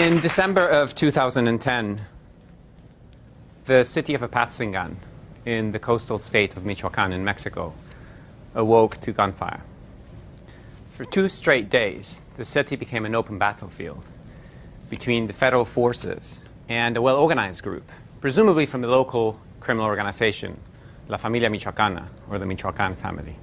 In 0.00 0.18
December 0.18 0.66
of 0.66 0.94
2010, 0.94 2.00
the 3.66 3.84
city 3.84 4.14
of 4.14 4.22
Apatzingán 4.22 4.96
in 5.44 5.72
the 5.72 5.78
coastal 5.78 6.18
state 6.18 6.56
of 6.56 6.62
Michoacán 6.62 7.12
in 7.12 7.22
Mexico 7.22 7.74
awoke 8.54 8.98
to 9.02 9.12
gunfire. 9.12 9.60
For 10.88 11.04
two 11.04 11.28
straight 11.28 11.68
days, 11.68 12.22
the 12.38 12.44
city 12.44 12.76
became 12.76 13.04
an 13.04 13.14
open 13.14 13.36
battlefield 13.36 14.02
between 14.88 15.26
the 15.26 15.34
federal 15.34 15.66
forces 15.66 16.48
and 16.70 16.96
a 16.96 17.02
well 17.02 17.16
organized 17.16 17.62
group, 17.62 17.92
presumably 18.22 18.64
from 18.64 18.80
the 18.80 18.88
local 18.88 19.38
criminal 19.60 19.84
organization, 19.84 20.58
La 21.08 21.18
Familia 21.18 21.50
Michoacana, 21.50 22.08
or 22.30 22.38
the 22.38 22.46
Michoacan 22.46 22.96
family. 22.96 23.36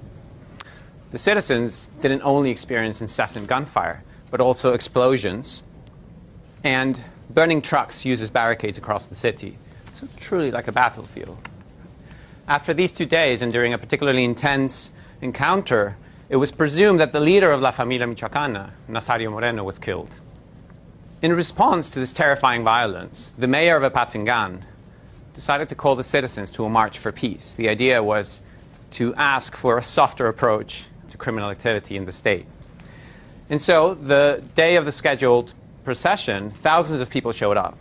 The 1.12 1.18
citizens 1.18 1.88
didn't 2.00 2.22
only 2.22 2.50
experience 2.50 3.00
incessant 3.00 3.46
gunfire, 3.46 4.02
but 4.32 4.40
also 4.40 4.72
explosions 4.72 5.62
and 6.64 7.02
burning 7.30 7.62
trucks 7.62 8.04
uses 8.04 8.30
barricades 8.30 8.78
across 8.78 9.06
the 9.06 9.14
city. 9.14 9.58
So, 9.92 10.06
truly 10.16 10.50
like 10.50 10.68
a 10.68 10.72
battlefield. 10.72 11.36
After 12.46 12.72
these 12.72 12.92
two 12.92 13.06
days, 13.06 13.42
and 13.42 13.52
during 13.52 13.74
a 13.74 13.78
particularly 13.78 14.24
intense 14.24 14.90
encounter, 15.20 15.96
it 16.28 16.36
was 16.36 16.50
presumed 16.50 17.00
that 17.00 17.12
the 17.12 17.20
leader 17.20 17.50
of 17.52 17.60
La 17.60 17.70
Familia 17.70 18.06
Michoacana, 18.06 18.70
Nazario 18.88 19.30
Moreno, 19.30 19.64
was 19.64 19.78
killed. 19.78 20.10
In 21.20 21.32
response 21.32 21.90
to 21.90 21.98
this 21.98 22.12
terrifying 22.12 22.64
violence, 22.64 23.32
the 23.38 23.48
mayor 23.48 23.76
of 23.76 23.92
Apatzingán 23.92 24.62
decided 25.34 25.68
to 25.68 25.74
call 25.74 25.96
the 25.96 26.04
citizens 26.04 26.50
to 26.52 26.64
a 26.64 26.68
march 26.68 26.98
for 26.98 27.12
peace. 27.12 27.54
The 27.54 27.68
idea 27.68 28.02
was 28.02 28.42
to 28.90 29.14
ask 29.14 29.56
for 29.56 29.78
a 29.78 29.82
softer 29.82 30.28
approach 30.28 30.84
to 31.08 31.16
criminal 31.16 31.50
activity 31.50 31.96
in 31.96 32.04
the 32.04 32.12
state. 32.12 32.46
And 33.50 33.60
so, 33.60 33.94
the 33.94 34.46
day 34.54 34.76
of 34.76 34.84
the 34.84 34.92
scheduled 34.92 35.54
procession, 35.88 36.50
thousands 36.50 37.00
of 37.00 37.08
people 37.08 37.32
showed 37.32 37.56
up. 37.56 37.74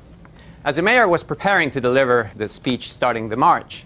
As 0.63 0.77
the 0.77 0.81
mayor 0.81 1.09
was 1.09 1.23
preparing 1.23 1.69
to 1.71 1.81
deliver 1.81 2.31
the 2.37 2.47
speech 2.47 2.89
starting 2.89 3.27
the 3.27 3.35
march, 3.35 3.83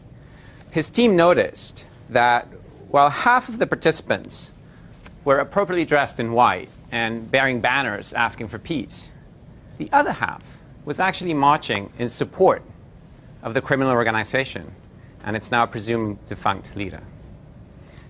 his 0.69 0.91
team 0.91 1.15
noticed 1.15 1.87
that 2.09 2.47
while 2.89 3.09
half 3.09 3.49
of 3.49 3.57
the 3.57 3.65
participants 3.65 4.51
were 5.25 5.39
appropriately 5.39 5.85
dressed 5.85 6.19
in 6.19 6.33
white 6.33 6.69
and 6.91 7.31
bearing 7.31 7.61
banners 7.61 8.13
asking 8.13 8.47
for 8.47 8.59
peace, 8.59 9.11
the 9.79 9.89
other 9.91 10.11
half 10.11 10.43
was 10.85 10.99
actually 10.99 11.33
marching 11.33 11.91
in 11.97 12.07
support 12.07 12.61
of 13.41 13.55
the 13.55 13.61
criminal 13.61 13.91
organization 13.91 14.71
and 15.23 15.35
its 15.35 15.49
now 15.49 15.65
presumed 15.65 16.23
defunct 16.27 16.75
leader. 16.75 17.01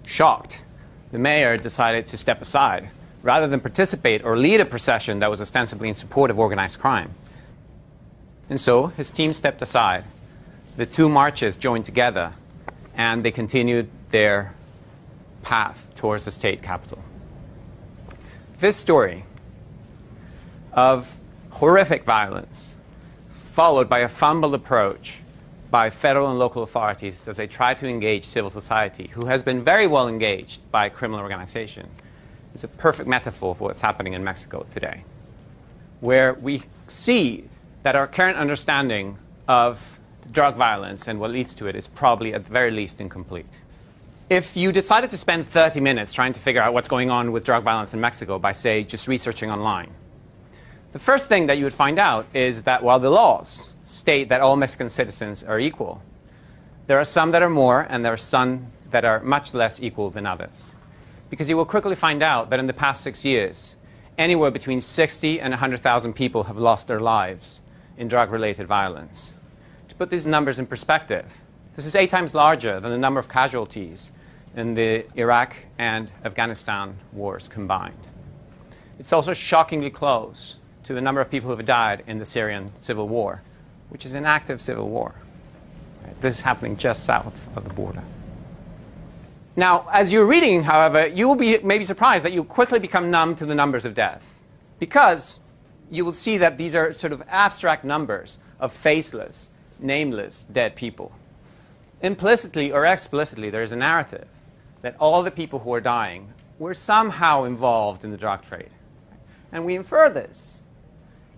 Shocked, 0.06 0.66
the 1.14 1.20
mayor 1.20 1.56
decided 1.56 2.06
to 2.08 2.18
step 2.18 2.42
aside 2.42 2.90
rather 3.24 3.48
than 3.48 3.60
participate 3.60 4.24
or 4.24 4.38
lead 4.38 4.60
a 4.60 4.66
procession 4.66 5.20
that 5.20 5.30
was 5.30 5.42
ostensibly 5.42 5.88
in 5.88 5.94
support 5.94 6.32
of 6.32 6.40
organized 6.40 6.80
crime. 6.80 7.14
And 8.50 8.60
so 8.60 8.88
his 8.88 9.10
team 9.10 9.34
stepped 9.34 9.62
aside. 9.62 10.04
The 10.78 10.86
two 10.86 11.08
marches 11.08 11.56
joined 11.56 11.86
together 11.86 12.34
and 12.96 13.24
they 13.24 13.32
continued 13.32 13.90
their 14.10 14.54
path 15.44 15.88
towards 15.96 16.26
the 16.26 16.32
state 16.32 16.62
capital. 16.62 17.00
This 18.60 18.76
story 18.76 19.26
of 20.74 21.18
horrific 21.52 22.04
violence, 22.04 22.76
followed 23.28 23.90
by 23.90 24.00
a 24.00 24.08
fumbled 24.08 24.54
approach 24.54 25.20
by 25.70 25.90
federal 25.90 26.30
and 26.30 26.38
local 26.38 26.64
authorities 26.64 27.28
as 27.28 27.38
they 27.38 27.48
try 27.48 27.74
to 27.74 27.88
engage 27.88 28.26
civil 28.26 28.50
society, 28.50 29.10
who 29.14 29.26
has 29.26 29.42
been 29.42 29.64
very 29.64 29.88
well 29.88 30.08
engaged 30.08 30.62
by 30.72 30.90
criminal 30.90 31.22
organization, 31.22 31.90
is 32.54 32.64
a 32.64 32.68
perfect 32.68 33.08
metaphor 33.08 33.56
for 33.56 33.66
what's 33.66 33.82
happening 33.82 34.14
in 34.14 34.24
Mexico 34.24 34.66
today, 34.72 35.04
where 36.00 36.34
we 36.34 36.64
see 36.88 37.46
that 37.84 37.96
our 37.96 38.08
current 38.08 38.38
understanding 38.38 39.18
of 39.48 40.00
drug 40.32 40.56
violence 40.56 41.08
and 41.08 41.20
what 41.20 41.32
leads 41.32 41.54
to 41.56 41.68
it 41.68 41.76
is 41.76 41.88
probably 41.88 42.34
at 42.34 42.46
the 42.46 42.52
very 42.52 42.72
least 42.72 43.02
incomplete. 43.02 43.62
If 44.30 44.56
you 44.56 44.72
decided 44.72 45.10
to 45.10 45.18
spend 45.18 45.48
30 45.48 45.82
minutes 45.82 46.14
trying 46.14 46.34
to 46.34 46.40
figure 46.40 46.62
out 46.62 46.74
what's 46.74 46.88
going 46.88 47.10
on 47.10 47.32
with 47.32 47.44
drug 47.44 47.64
violence 47.64 47.94
in 47.94 48.00
Mexico 48.00 48.40
by, 48.40 48.54
say, 48.54 48.84
just 48.84 49.08
researching 49.08 49.52
online, 49.52 49.92
the 50.94 51.00
first 51.00 51.28
thing 51.28 51.48
that 51.48 51.58
you 51.58 51.64
would 51.64 51.74
find 51.74 52.00
out 52.00 52.26
is 52.34 52.62
that 52.64 52.84
while 52.84 53.00
the 53.00 53.10
laws 53.10 53.74
state 53.92 54.30
that 54.30 54.42
all 54.42 54.56
Mexican 54.56 54.90
citizens 54.90 55.44
are 55.44 55.60
equal. 55.60 56.02
There 56.88 56.98
are 56.98 57.06
some 57.06 57.32
that 57.32 57.42
are 57.42 57.50
more, 57.50 57.86
and 57.90 58.04
there 58.06 58.14
are 58.14 58.18
some 58.18 58.68
that 58.90 59.06
are 59.06 59.20
much 59.22 59.54
less 59.54 59.82
equal 59.82 60.10
than 60.10 60.26
others. 60.26 60.76
Because 61.32 61.50
you 61.50 61.58
will 61.58 61.66
quickly 61.66 61.96
find 61.96 62.22
out 62.22 62.52
that 62.52 62.60
in 62.60 62.68
the 62.68 62.74
past 62.74 63.02
six 63.02 63.26
years, 63.26 63.76
anywhere 64.20 64.52
between 64.52 64.80
60 64.80 65.42
and 65.42 65.52
100,000 65.52 66.14
people 66.14 66.44
have 66.44 66.58
lost 66.58 66.88
their 66.88 67.00
lives 67.00 67.62
in 67.98 68.08
drug 68.08 68.32
related 68.32 68.68
violence. 68.68 69.34
To 69.88 69.96
put 69.96 70.12
these 70.12 70.28
numbers 70.28 70.60
in 70.60 70.68
perspective, 70.68 71.26
this 71.76 71.88
is 71.88 71.96
eight 71.96 72.12
times 72.12 72.36
larger 72.36 72.80
than 72.80 72.92
the 72.92 72.98
number 73.00 73.20
of 73.20 73.28
casualties 73.28 74.12
in 74.56 74.76
the 74.76 75.08
Iraq 75.16 75.56
and 75.80 76.12
Afghanistan 76.24 76.96
wars 77.14 77.48
combined. 77.48 78.10
It's 79.00 79.12
also 79.12 79.34
shockingly 79.34 79.90
close 79.90 80.58
to 80.84 80.94
the 80.94 81.02
number 81.02 81.20
of 81.20 81.32
people 81.32 81.50
who 81.50 81.56
have 81.56 81.66
died 81.66 82.04
in 82.06 82.20
the 82.20 82.26
Syrian 82.26 82.72
civil 82.76 83.08
war 83.08 83.42
which 83.92 84.06
is 84.06 84.14
an 84.14 84.26
active 84.26 84.62
civil 84.62 84.88
war. 84.88 85.14
This 86.22 86.38
is 86.38 86.44
happening 86.44 86.78
just 86.78 87.04
south 87.04 87.48
of 87.58 87.66
the 87.66 87.74
border. 87.74 88.02
Now, 89.56 89.88
as 89.92 90.14
you're 90.14 90.26
reading, 90.26 90.64
however, 90.64 91.08
you 91.08 91.28
will 91.28 91.36
be 91.36 91.58
maybe 91.60 91.84
surprised 91.84 92.24
that 92.24 92.32
you 92.32 92.44
quickly 92.44 92.80
become 92.80 93.12
numb 93.12 93.36
to 93.36 93.46
the 93.46 93.56
numbers 93.56 93.84
of 93.84 93.94
death. 93.94 94.24
Because 94.80 95.42
you 95.90 96.06
will 96.06 96.14
see 96.14 96.38
that 96.38 96.58
these 96.58 96.76
are 96.76 96.94
sort 96.94 97.12
of 97.12 97.22
abstract 97.28 97.84
numbers 97.84 98.40
of 98.60 98.72
faceless, 98.72 99.50
nameless 99.80 100.46
dead 100.46 100.76
people. 100.76 101.12
Implicitly 102.02 102.72
or 102.72 102.86
explicitly, 102.86 103.50
there 103.50 103.62
is 103.62 103.74
a 103.74 103.76
narrative 103.76 104.28
that 104.82 104.96
all 105.00 105.22
the 105.22 105.32
people 105.32 105.60
who 105.60 105.74
are 105.74 105.82
dying 105.82 106.32
were 106.58 106.74
somehow 106.74 107.44
involved 107.44 108.06
in 108.06 108.12
the 108.12 108.18
drug 108.18 108.44
trade. 108.44 108.70
And 109.52 109.66
we 109.66 109.76
infer 109.76 110.10
this 110.10 110.62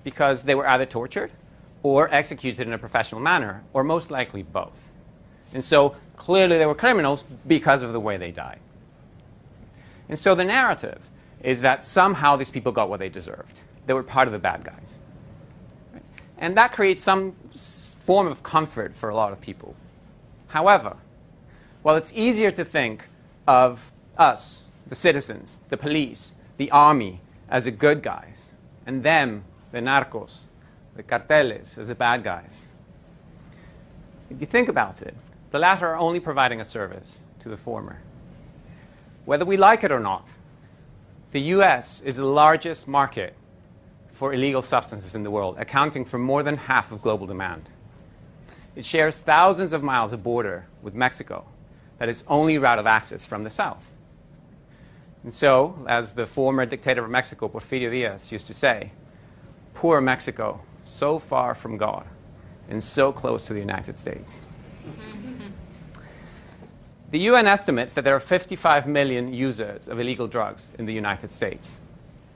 because 0.04 0.44
they 0.44 0.56
were 0.56 0.68
either 0.68 0.86
tortured 0.86 1.32
or 1.82 2.14
executed 2.14 2.68
in 2.68 2.74
a 2.74 2.78
professional 2.78 3.20
manner, 3.20 3.62
or 3.74 3.84
most 3.84 4.10
likely 4.10 4.42
both. 4.42 4.90
And 5.54 5.64
so 5.64 5.96
clearly 6.18 6.58
they 6.58 6.66
were 6.66 6.76
criminals 6.76 7.24
because 7.48 7.82
of 7.82 7.94
the 7.94 8.00
way 8.00 8.18
they 8.18 8.32
died. 8.32 8.60
And 10.10 10.18
so 10.18 10.36
the 10.36 10.44
narrative 10.44 11.10
is 11.42 11.62
that 11.62 11.84
somehow 11.84 12.36
these 12.36 12.52
people 12.52 12.72
got 12.72 12.90
what 12.90 13.00
they 13.00 13.10
deserved. 13.10 13.62
They 13.86 13.94
were 13.94 14.04
part 14.04 14.28
of 14.28 14.32
the 14.32 14.40
bad 14.40 14.64
guys. 14.64 14.98
And 16.38 16.58
that 16.58 16.72
creates 16.72 17.02
some 17.02 17.36
form 18.00 18.28
of 18.28 18.44
comfort 18.44 18.94
for 18.94 19.10
a 19.10 19.16
lot 19.16 19.32
of 19.32 19.40
people. 19.40 19.76
However, 20.48 20.98
while 21.82 21.96
it's 21.96 22.14
easier 22.14 22.52
to 22.52 22.66
think 22.66 23.08
of 23.48 23.92
us, 24.18 24.66
the 24.88 24.96
citizens, 24.96 25.60
the 25.70 25.78
police, 25.78 26.36
the 26.58 26.70
army, 26.72 27.22
as 27.50 27.66
the 27.66 27.72
good 27.72 28.02
guys, 28.02 28.52
and 28.86 29.04
them, 29.04 29.44
the 29.72 29.80
narcos, 29.80 30.40
the 30.96 31.04
carteles 31.04 31.78
as 31.78 31.88
the 31.88 31.96
bad 31.96 32.24
guys. 32.24 32.68
If 34.30 34.40
you 34.40 34.48
think 34.48 34.70
about 34.70 35.02
it, 35.02 35.16
the 35.54 35.60
latter 35.60 35.88
are 35.88 35.98
only 35.98 36.20
providing 36.20 36.62
a 36.62 36.66
service 36.66 37.26
to 37.38 37.48
the 37.48 37.56
former. 37.56 38.02
Whether 39.26 39.46
we 39.46 39.56
like 39.56 39.84
it 39.84 39.92
or 39.92 40.00
not, 40.00 40.28
the 41.30 41.42
US 41.42 42.02
is 42.02 42.16
the 42.16 42.26
largest 42.26 42.88
market 42.88 43.36
for 44.14 44.34
illegal 44.34 44.64
substances 44.64 45.14
in 45.14 45.22
the 45.22 45.30
world, 45.30 45.58
accounting 45.60 46.06
for 46.06 46.18
more 46.18 46.42
than 46.42 46.58
half 46.58 46.92
of 46.92 47.04
global 47.04 47.28
demand. 47.28 47.70
It 48.76 48.84
shares 48.84 49.16
thousands 49.16 49.74
of 49.74 49.84
miles 49.84 50.12
of 50.12 50.24
border 50.24 50.66
with 50.82 50.96
Mexico, 50.96 51.46
that 52.00 52.10
is 52.10 52.26
only 52.28 52.58
route 52.58 52.80
of 52.80 52.88
access 52.88 53.24
from 53.24 53.44
the 53.44 53.52
south. 53.52 53.92
And 55.22 55.32
so, 55.32 55.86
as 55.88 56.14
the 56.14 56.26
former 56.26 56.66
dictator 56.66 57.04
of 57.04 57.12
Mexico, 57.12 57.48
Porfirio 57.48 57.92
Diaz, 57.92 58.32
used 58.32 58.48
to 58.48 58.56
say, 58.56 58.92
poor 59.76 60.02
Mexico 60.02 60.62
so 60.82 61.20
far 61.20 61.54
from 61.54 61.78
God 61.78 62.08
and 62.70 62.84
so 62.84 63.12
close 63.12 63.46
to 63.46 63.54
the 63.54 63.60
United 63.60 63.96
States. 63.96 64.48
The 67.12 67.20
UN 67.20 67.46
estimates 67.46 67.94
that 67.94 68.04
there 68.04 68.16
are 68.16 68.20
55 68.20 68.88
million 68.88 69.34
users 69.34 69.88
of 69.88 70.00
illegal 70.00 70.28
drugs 70.28 70.74
in 70.80 70.86
the 70.86 70.94
United 70.94 71.30
States. 71.30 71.80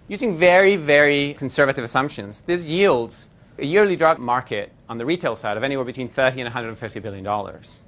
Using 0.07 0.35
very, 0.35 0.75
very 0.75 1.33
conservative 1.33 1.83
assumptions, 1.83 2.41
this 2.41 2.63
yields 2.63 3.27
a 3.57 3.65
yearly 3.65 3.95
drug 3.95 4.19
market 4.19 4.71
on 4.87 4.97
the 4.97 5.05
retail 5.05 5.35
side 5.35 5.57
of 5.57 5.63
anywhere 5.63 5.83
between 5.83 6.07
30 6.07 6.41
and 6.41 6.45
150 6.45 6.99
billion 6.99 7.23
dollars. 7.23 7.81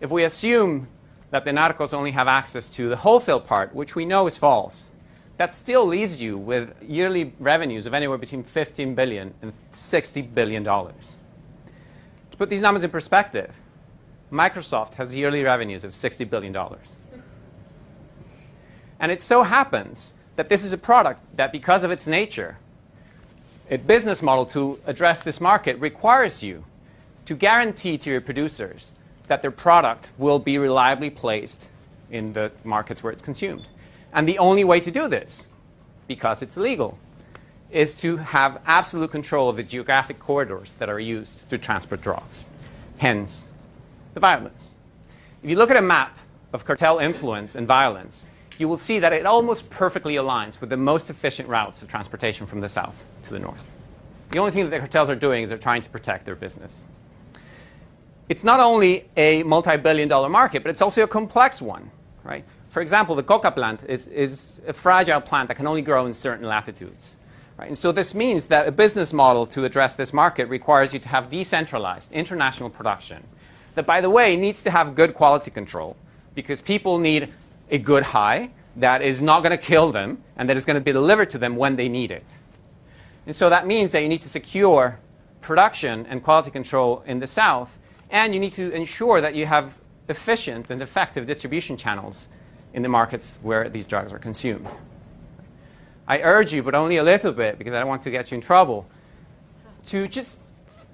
If 0.00 0.10
we 0.10 0.24
assume 0.24 0.88
that 1.30 1.44
the 1.44 1.50
narcos 1.50 1.94
only 1.94 2.10
have 2.10 2.28
access 2.28 2.70
to 2.74 2.88
the 2.88 2.96
wholesale 2.96 3.40
part, 3.40 3.74
which 3.74 3.96
we 3.96 4.04
know 4.04 4.26
is 4.26 4.36
false, 4.36 4.84
that 5.36 5.54
still 5.54 5.84
leaves 5.86 6.22
you 6.22 6.38
with 6.38 6.74
yearly 6.82 7.32
revenues 7.40 7.86
of 7.86 7.94
anywhere 7.94 8.18
between 8.18 8.42
15 8.42 8.94
billion 8.94 9.34
and 9.42 9.52
60 9.70 10.22
billion 10.22 10.62
dollars. 10.62 11.16
To 12.30 12.36
put 12.36 12.50
these 12.50 12.62
numbers 12.62 12.84
in 12.84 12.90
perspective, 12.90 13.52
Microsoft 14.34 14.94
has 14.94 15.14
yearly 15.14 15.44
revenues 15.44 15.84
of 15.84 15.94
60 15.94 16.24
billion 16.24 16.52
dollars. 16.52 16.96
And 18.98 19.12
it 19.12 19.22
so 19.22 19.44
happens 19.44 20.12
that 20.36 20.48
this 20.48 20.64
is 20.64 20.72
a 20.72 20.78
product 20.78 21.20
that 21.36 21.52
because 21.52 21.84
of 21.84 21.90
its 21.90 22.06
nature 22.06 22.58
a 23.70 23.76
business 23.78 24.22
model 24.22 24.44
to 24.44 24.78
address 24.86 25.22
this 25.22 25.40
market 25.40 25.78
requires 25.78 26.42
you 26.42 26.64
to 27.24 27.34
guarantee 27.34 27.96
to 27.96 28.10
your 28.10 28.20
producers 28.20 28.92
that 29.28 29.40
their 29.40 29.50
product 29.50 30.10
will 30.18 30.38
be 30.38 30.58
reliably 30.58 31.08
placed 31.08 31.70
in 32.10 32.32
the 32.34 32.52
markets 32.62 33.02
where 33.02 33.12
it's 33.12 33.22
consumed. 33.22 33.66
And 34.12 34.28
the 34.28 34.38
only 34.38 34.64
way 34.64 34.80
to 34.80 34.90
do 34.90 35.08
this, 35.08 35.48
because 36.08 36.42
it's 36.42 36.56
illegal, 36.58 36.98
is 37.70 37.94
to 37.94 38.18
have 38.18 38.60
absolute 38.66 39.10
control 39.10 39.48
of 39.48 39.56
the 39.56 39.62
geographic 39.62 40.18
corridors 40.18 40.74
that 40.74 40.90
are 40.90 41.00
used 41.00 41.48
to 41.48 41.56
transport 41.56 42.02
drugs. 42.02 42.48
Hence, 42.98 43.48
the 44.14 44.20
violence. 44.20 44.76
If 45.42 45.50
you 45.50 45.56
look 45.56 45.70
at 45.70 45.76
a 45.76 45.82
map 45.82 46.16
of 46.52 46.64
cartel 46.64 46.98
influence 46.98 47.56
and 47.56 47.66
violence, 47.66 48.24
you 48.58 48.68
will 48.68 48.78
see 48.78 49.00
that 49.00 49.12
it 49.12 49.26
almost 49.26 49.68
perfectly 49.68 50.14
aligns 50.14 50.60
with 50.60 50.70
the 50.70 50.76
most 50.76 51.10
efficient 51.10 51.48
routes 51.48 51.82
of 51.82 51.88
transportation 51.88 52.46
from 52.46 52.60
the 52.60 52.68
south 52.68 53.04
to 53.24 53.30
the 53.30 53.38
north. 53.38 53.62
The 54.30 54.38
only 54.38 54.52
thing 54.52 54.64
that 54.64 54.70
the 54.70 54.78
cartels 54.78 55.10
are 55.10 55.16
doing 55.16 55.42
is 55.42 55.48
they're 55.48 55.58
trying 55.58 55.82
to 55.82 55.90
protect 55.90 56.24
their 56.24 56.36
business. 56.36 56.84
It's 58.28 58.44
not 58.44 58.60
only 58.60 59.08
a 59.16 59.42
multi 59.42 59.76
billion 59.76 60.08
dollar 60.08 60.28
market, 60.28 60.62
but 60.62 60.70
it's 60.70 60.80
also 60.80 61.02
a 61.02 61.08
complex 61.08 61.60
one. 61.60 61.90
Right? 62.22 62.44
For 62.70 62.80
example, 62.80 63.14
the 63.14 63.22
coca 63.22 63.50
plant 63.50 63.84
is, 63.86 64.06
is 64.06 64.62
a 64.66 64.72
fragile 64.72 65.20
plant 65.20 65.48
that 65.48 65.56
can 65.56 65.66
only 65.66 65.82
grow 65.82 66.06
in 66.06 66.14
certain 66.14 66.46
latitudes. 66.46 67.16
Right? 67.58 67.68
And 67.68 67.76
so 67.76 67.92
this 67.92 68.14
means 68.14 68.46
that 68.46 68.66
a 68.66 68.72
business 68.72 69.12
model 69.12 69.46
to 69.48 69.64
address 69.64 69.94
this 69.94 70.12
market 70.12 70.48
requires 70.48 70.94
you 70.94 71.00
to 71.00 71.08
have 71.08 71.28
decentralized 71.28 72.10
international 72.12 72.70
production 72.70 73.22
that, 73.74 73.86
by 73.86 74.00
the 74.00 74.10
way, 74.10 74.36
needs 74.36 74.62
to 74.62 74.70
have 74.70 74.94
good 74.94 75.14
quality 75.14 75.50
control 75.50 75.96
because 76.34 76.60
people 76.60 76.98
need 76.98 77.32
a 77.70 77.78
good 77.78 78.02
high 78.02 78.50
that 78.76 79.02
is 79.02 79.22
not 79.22 79.42
going 79.42 79.50
to 79.50 79.62
kill 79.62 79.92
them 79.92 80.22
and 80.36 80.48
that 80.48 80.56
is 80.56 80.66
going 80.66 80.74
to 80.74 80.80
be 80.80 80.92
delivered 80.92 81.30
to 81.30 81.38
them 81.38 81.56
when 81.56 81.76
they 81.76 81.88
need 81.88 82.10
it. 82.10 82.38
And 83.26 83.34
so 83.34 83.48
that 83.50 83.66
means 83.66 83.92
that 83.92 84.02
you 84.02 84.08
need 84.08 84.20
to 84.20 84.28
secure 84.28 84.98
production 85.40 86.06
and 86.06 86.22
quality 86.22 86.50
control 86.50 87.02
in 87.06 87.20
the 87.20 87.26
South, 87.26 87.78
and 88.10 88.34
you 88.34 88.40
need 88.40 88.52
to 88.52 88.70
ensure 88.72 89.20
that 89.20 89.34
you 89.34 89.46
have 89.46 89.78
efficient 90.08 90.70
and 90.70 90.82
effective 90.82 91.26
distribution 91.26 91.76
channels 91.76 92.28
in 92.74 92.82
the 92.82 92.88
markets 92.88 93.38
where 93.42 93.68
these 93.68 93.86
drugs 93.86 94.12
are 94.12 94.18
consumed. 94.18 94.66
I 96.06 96.20
urge 96.20 96.52
you, 96.52 96.62
but 96.62 96.74
only 96.74 96.98
a 96.98 97.02
little 97.02 97.32
bit 97.32 97.58
because 97.58 97.72
I 97.72 97.78
don't 97.78 97.88
want 97.88 98.02
to 98.02 98.10
get 98.10 98.30
you 98.30 98.34
in 98.36 98.40
trouble, 98.40 98.86
to 99.86 100.08
just 100.08 100.40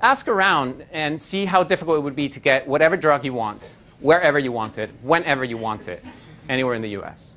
ask 0.02 0.28
around 0.28 0.84
and 0.92 1.20
see 1.20 1.44
how 1.44 1.62
difficult 1.62 1.98
it 1.98 2.00
would 2.00 2.16
be 2.16 2.28
to 2.28 2.40
get 2.40 2.66
whatever 2.66 2.96
drug 2.96 3.24
you 3.24 3.32
want, 3.32 3.70
wherever 4.00 4.38
you 4.38 4.52
want 4.52 4.78
it, 4.78 4.90
whenever 5.02 5.44
you 5.44 5.56
want 5.56 5.88
it, 5.88 6.04
anywhere 6.48 6.74
in 6.74 6.82
the 6.82 6.96
US. 7.00 7.34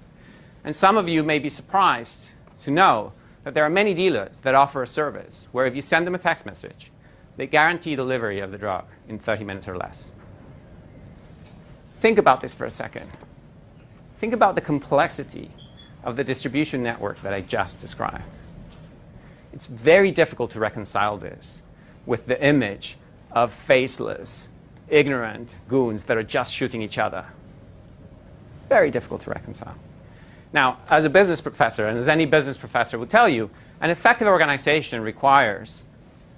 And 0.63 0.75
some 0.75 0.98
of 0.98 1.10
you 1.10 1.24
may 1.24 1.39
be 1.39 1.50
surprised 1.50 2.33
to 2.60 2.71
know 2.71 3.12
that 3.44 3.54
there 3.54 3.65
are 3.65 3.69
many 3.69 3.94
dealers 3.94 4.42
that 4.42 4.56
offer 4.56 4.83
a 4.83 4.88
service 4.88 5.48
where 5.51 5.65
if 5.65 5.75
you 5.75 5.81
send 5.81 6.07
them 6.07 6.15
a 6.15 6.19
text 6.19 6.45
message, 6.45 6.92
they 7.36 7.48
guarantee 7.48 7.95
delivery 7.95 8.39
of 8.39 8.51
the 8.51 8.57
drug 8.57 8.86
in 9.10 9.19
30 9.19 9.44
minutes 9.44 9.68
or 9.68 9.75
less. 9.75 10.12
Think 11.98 12.18
about 12.18 12.39
this 12.39 12.54
for 12.54 12.65
a 12.65 12.71
second. 12.71 13.10
Think 14.18 14.33
about 14.33 14.56
the 14.56 14.62
complexity 14.62 15.51
of 16.04 16.15
the 16.15 16.24
distribution 16.24 16.83
network 16.83 17.21
that 17.21 17.33
I 17.33 17.42
just 17.42 17.80
described. 17.80 18.24
It's 19.51 19.68
very 19.68 20.12
difficult 20.12 20.51
to 20.51 20.60
reconcile 20.60 21.18
this 21.18 21.62
with 22.05 22.25
the 22.25 22.44
image 22.44 22.97
of 23.31 23.51
faceless, 23.51 24.50
ignorant 24.89 25.53
goons 25.67 26.05
that 26.05 26.17
are 26.17 26.23
just 26.23 26.53
shooting 26.53 26.81
each 26.81 26.97
other. 26.97 27.25
Very 28.69 28.91
difficult 28.91 29.21
to 29.21 29.29
reconcile. 29.29 29.75
Now, 30.53 30.77
as 30.89 31.05
a 31.05 31.09
business 31.09 31.41
professor, 31.41 31.88
and 31.88 31.97
as 31.97 32.07
any 32.07 32.25
business 32.25 32.57
professor 32.57 33.00
will 33.00 33.07
tell 33.07 33.27
you, 33.27 33.50
an 33.81 33.89
effective 33.89 34.27
organization 34.27 35.01
requires 35.01 35.85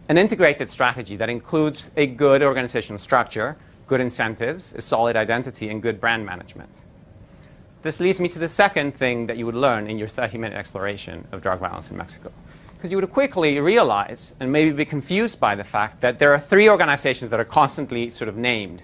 an 0.07 0.17
integrated 0.17 0.69
strategy 0.69 1.15
that 1.17 1.29
includes 1.29 1.89
a 1.97 2.07
good 2.07 2.41
organizational 2.41 2.99
structure, 2.99 3.57
good 3.87 3.99
incentives, 3.99 4.73
a 4.73 4.81
solid 4.81 5.15
identity, 5.15 5.69
and 5.69 5.81
good 5.81 5.99
brand 5.99 6.25
management. 6.25 6.69
This 7.81 7.99
leads 7.99 8.19
me 8.21 8.27
to 8.29 8.39
the 8.39 8.47
second 8.47 8.95
thing 8.95 9.25
that 9.27 9.37
you 9.37 9.45
would 9.45 9.55
learn 9.55 9.87
in 9.87 9.97
your 9.97 10.07
30 10.07 10.37
minute 10.37 10.57
exploration 10.57 11.27
of 11.31 11.41
drug 11.41 11.59
violence 11.59 11.91
in 11.91 11.97
Mexico. 11.97 12.31
Because 12.85 12.91
you 12.91 13.01
would 13.01 13.11
quickly 13.11 13.59
realize 13.59 14.33
and 14.39 14.51
maybe 14.51 14.69
be 14.69 14.85
confused 14.85 15.39
by 15.39 15.55
the 15.55 15.63
fact 15.63 16.01
that 16.01 16.19
there 16.19 16.31
are 16.31 16.37
three 16.37 16.69
organizations 16.69 17.31
that 17.31 17.39
are 17.39 17.43
constantly 17.43 18.11
sort 18.11 18.29
of 18.29 18.37
named 18.37 18.83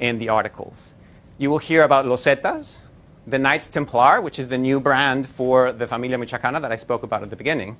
in 0.00 0.18
the 0.18 0.28
articles. 0.28 0.92
You 1.38 1.48
will 1.48 1.58
hear 1.58 1.84
about 1.84 2.04
Los 2.04 2.24
Zetas, 2.24 2.82
the 3.28 3.38
Knights 3.38 3.70
Templar, 3.70 4.20
which 4.20 4.40
is 4.40 4.48
the 4.48 4.58
new 4.58 4.80
brand 4.80 5.28
for 5.28 5.70
the 5.70 5.86
Familia 5.86 6.18
Michoacana 6.18 6.60
that 6.60 6.72
I 6.72 6.74
spoke 6.74 7.04
about 7.04 7.22
at 7.22 7.30
the 7.30 7.36
beginning, 7.36 7.76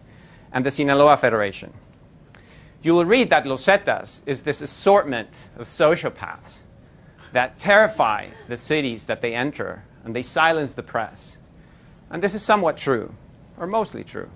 and 0.53 0.65
the 0.65 0.71
Sinaloa 0.71 1.17
Federation. 1.17 1.73
You 2.85 2.95
will 2.95 3.05
read 3.05 3.29
that 3.31 3.45
Los 3.45 3.67
Zetas 3.67 4.23
is 4.27 4.43
this 4.43 4.61
assortment 4.61 5.49
of 5.57 5.67
sociopaths 5.67 6.59
that 7.33 7.59
terrify 7.59 8.29
the 8.47 8.57
cities 8.57 9.07
that 9.07 9.23
they 9.23 9.35
enter 9.35 9.83
and 10.05 10.15
they 10.15 10.23
silence 10.23 10.75
the 10.75 10.85
press. 10.85 11.37
And 12.11 12.23
this 12.23 12.37
is 12.37 12.43
somewhat 12.43 12.77
true, 12.77 13.13
or 13.59 13.67
mostly 13.67 14.05
true. 14.05 14.31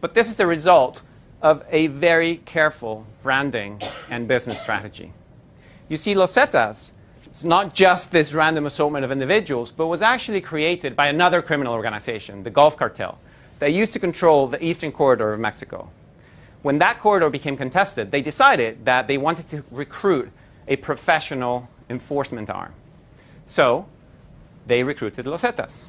But 0.00 0.14
this 0.14 0.28
is 0.28 0.36
the 0.36 0.46
result 0.46 1.02
of 1.42 1.64
a 1.70 1.88
very 1.88 2.38
careful 2.38 3.06
branding 3.22 3.80
and 4.10 4.26
business 4.28 4.60
strategy. 4.60 5.12
You 5.88 5.96
see, 5.96 6.14
Los 6.14 6.34
Zetas 6.34 6.92
is 7.30 7.44
not 7.44 7.74
just 7.74 8.12
this 8.12 8.34
random 8.34 8.66
assortment 8.66 9.04
of 9.04 9.10
individuals, 9.10 9.70
but 9.70 9.86
was 9.86 10.02
actually 10.02 10.40
created 10.40 10.96
by 10.96 11.08
another 11.08 11.42
criminal 11.42 11.72
organization, 11.72 12.42
the 12.42 12.50
Gulf 12.50 12.76
Cartel, 12.76 13.18
that 13.58 13.72
used 13.72 13.92
to 13.92 13.98
control 13.98 14.46
the 14.46 14.62
eastern 14.64 14.92
corridor 14.92 15.32
of 15.32 15.40
Mexico. 15.40 15.90
When 16.62 16.78
that 16.78 16.98
corridor 16.98 17.30
became 17.30 17.56
contested, 17.56 18.10
they 18.10 18.20
decided 18.20 18.84
that 18.84 19.06
they 19.06 19.18
wanted 19.18 19.48
to 19.48 19.64
recruit 19.70 20.30
a 20.68 20.76
professional 20.76 21.68
enforcement 21.88 22.50
arm. 22.50 22.72
So 23.46 23.86
they 24.66 24.82
recruited 24.82 25.26
Los 25.26 25.42
Zetas, 25.42 25.88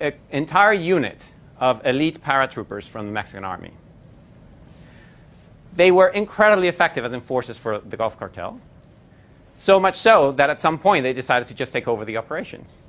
an 0.00 0.14
entire 0.30 0.72
unit 0.72 1.34
of 1.60 1.84
elite 1.86 2.22
paratroopers 2.22 2.88
from 2.88 3.06
the 3.06 3.12
Mexican 3.12 3.44
army. 3.44 3.72
They 5.76 5.92
were 5.92 6.08
incredibly 6.08 6.68
effective 6.68 7.04
as 7.04 7.12
enforcers 7.12 7.58
for 7.58 7.78
the 7.78 7.96
Gulf 7.96 8.18
Cartel, 8.18 8.60
so 9.52 9.78
much 9.78 9.94
so 9.94 10.32
that 10.32 10.50
at 10.50 10.58
some 10.58 10.78
point 10.78 11.04
they 11.04 11.12
decided 11.12 11.46
to 11.48 11.54
just 11.54 11.72
take 11.72 11.86
over 11.86 12.04
the 12.04 12.16
operations. 12.16 12.82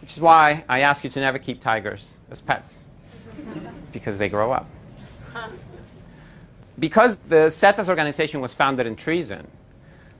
Which 0.00 0.12
is 0.12 0.20
why 0.20 0.64
I 0.68 0.80
ask 0.80 1.04
you 1.04 1.10
to 1.10 1.20
never 1.20 1.38
keep 1.38 1.60
tigers 1.60 2.14
as 2.30 2.40
pets, 2.40 2.78
because 3.92 4.16
they 4.16 4.28
grow 4.28 4.52
up. 4.52 4.66
Because 6.78 7.18
the 7.18 7.50
Zetas 7.50 7.90
organization 7.90 8.40
was 8.40 8.54
founded 8.54 8.86
in 8.86 8.96
treason, 8.96 9.46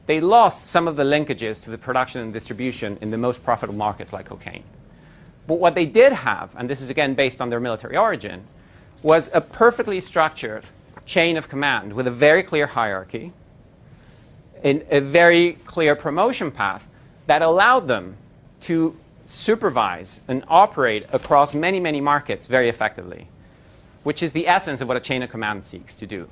they 0.06 0.20
lost 0.20 0.66
some 0.66 0.88
of 0.88 0.96
the 0.96 1.04
linkages 1.04 1.62
to 1.64 1.70
the 1.70 1.78
production 1.78 2.20
and 2.20 2.32
distribution 2.32 2.98
in 3.00 3.10
the 3.10 3.16
most 3.16 3.42
profitable 3.42 3.78
markets 3.78 4.12
like 4.12 4.26
cocaine. 4.26 4.64
But 5.50 5.58
what 5.58 5.74
they 5.74 5.84
did 5.84 6.12
have, 6.12 6.54
and 6.56 6.70
this 6.70 6.80
is 6.80 6.90
again 6.90 7.14
based 7.14 7.42
on 7.42 7.50
their 7.50 7.58
military 7.58 7.96
origin, 7.96 8.44
was 9.02 9.32
a 9.34 9.40
perfectly 9.40 9.98
structured 9.98 10.62
chain 11.06 11.36
of 11.36 11.48
command 11.48 11.92
with 11.92 12.06
a 12.06 12.10
very 12.12 12.44
clear 12.44 12.68
hierarchy, 12.68 13.32
in 14.62 14.86
a 14.92 15.00
very 15.00 15.54
clear 15.64 15.96
promotion 15.96 16.52
path 16.52 16.86
that 17.26 17.42
allowed 17.42 17.88
them 17.88 18.16
to 18.60 18.96
supervise 19.24 20.20
and 20.28 20.44
operate 20.46 21.06
across 21.12 21.52
many, 21.52 21.80
many 21.80 22.00
markets 22.00 22.46
very 22.46 22.68
effectively, 22.68 23.26
which 24.04 24.22
is 24.22 24.32
the 24.32 24.46
essence 24.46 24.80
of 24.80 24.86
what 24.86 24.96
a 24.96 25.00
chain 25.00 25.20
of 25.20 25.30
command 25.30 25.64
seeks 25.64 25.96
to 25.96 26.06
do. 26.06 26.28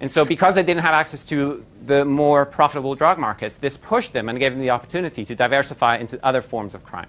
And 0.00 0.10
so 0.10 0.24
because 0.24 0.56
they 0.56 0.64
didn't 0.64 0.82
have 0.82 0.94
access 0.94 1.24
to 1.26 1.64
the 1.86 2.04
more 2.04 2.44
profitable 2.44 2.96
drug 2.96 3.20
markets, 3.20 3.58
this 3.58 3.78
pushed 3.78 4.12
them 4.12 4.28
and 4.28 4.40
gave 4.40 4.50
them 4.50 4.60
the 4.60 4.70
opportunity 4.70 5.24
to 5.24 5.36
diversify 5.36 5.98
into 5.98 6.18
other 6.26 6.42
forms 6.42 6.74
of 6.74 6.82
crime. 6.82 7.06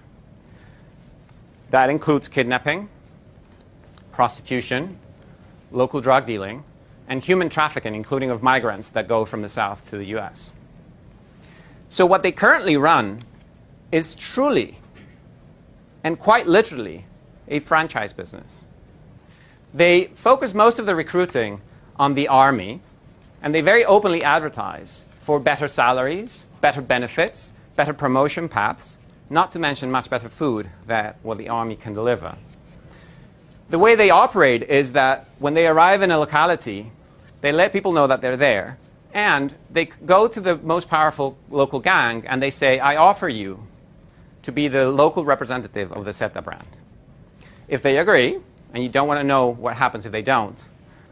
That 1.74 1.90
includes 1.90 2.28
kidnapping, 2.28 2.88
prostitution, 4.12 4.96
local 5.72 6.00
drug 6.00 6.24
dealing, 6.24 6.62
and 7.08 7.20
human 7.20 7.48
trafficking, 7.48 7.96
including 7.96 8.30
of 8.30 8.44
migrants 8.44 8.90
that 8.90 9.08
go 9.08 9.24
from 9.24 9.42
the 9.42 9.48
south 9.48 9.90
to 9.90 9.98
the 9.98 10.06
US. 10.16 10.52
So 11.88 12.06
what 12.06 12.22
they 12.22 12.30
currently 12.30 12.76
run 12.76 13.22
is 13.90 14.14
truly 14.14 14.78
and 16.04 16.16
quite 16.16 16.46
literally 16.46 17.06
a 17.48 17.58
franchise 17.58 18.12
business. 18.12 18.66
They 19.74 20.12
focus 20.14 20.54
most 20.54 20.78
of 20.78 20.86
the 20.86 20.94
recruiting 20.94 21.60
on 21.96 22.14
the 22.14 22.28
army, 22.28 22.82
and 23.42 23.52
they 23.52 23.62
very 23.62 23.84
openly 23.84 24.22
advertise 24.22 25.06
for 25.22 25.40
better 25.40 25.66
salaries, 25.66 26.44
better 26.60 26.80
benefits, 26.80 27.50
better 27.74 27.92
promotion 27.92 28.48
paths, 28.48 28.96
not 29.30 29.50
to 29.52 29.58
mention 29.58 29.90
much 29.90 30.10
better 30.10 30.28
food 30.28 30.68
than 30.86 31.14
what 31.22 31.38
the 31.38 31.48
army 31.48 31.76
can 31.76 31.92
deliver. 31.92 32.36
The 33.70 33.78
way 33.78 33.94
they 33.94 34.10
operate 34.10 34.62
is 34.62 34.92
that 34.92 35.26
when 35.38 35.54
they 35.54 35.66
arrive 35.66 36.02
in 36.02 36.10
a 36.10 36.18
locality, 36.18 36.92
they 37.40 37.52
let 37.52 37.72
people 37.72 37.92
know 37.92 38.06
that 38.06 38.20
they're 38.20 38.36
there, 38.36 38.78
and 39.14 39.56
they 39.70 39.86
go 39.86 40.28
to 40.28 40.40
the 40.40 40.56
most 40.56 40.90
powerful 40.90 41.38
local 41.48 41.78
gang 41.78 42.26
and 42.26 42.42
they 42.42 42.50
say, 42.50 42.80
I 42.80 42.96
offer 42.96 43.28
you 43.28 43.64
to 44.42 44.52
be 44.52 44.68
the 44.68 44.90
local 44.90 45.24
representative 45.24 45.92
of 45.92 46.04
the 46.04 46.12
Zeta 46.12 46.42
brand. 46.42 46.66
If 47.68 47.80
they 47.82 47.98
agree, 47.98 48.38
and 48.74 48.82
you 48.82 48.88
don't 48.88 49.08
want 49.08 49.20
to 49.20 49.24
know 49.24 49.46
what 49.46 49.76
happens 49.76 50.04
if 50.04 50.12
they 50.12 50.20
don't, 50.20 50.68